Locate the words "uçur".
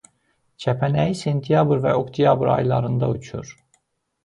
3.21-3.55